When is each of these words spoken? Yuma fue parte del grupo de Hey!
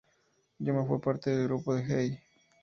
Yuma 0.65 0.83
fue 0.83 0.99
parte 0.99 1.29
del 1.29 1.47
grupo 1.47 1.75
de 1.75 1.83
Hey! 1.83 2.19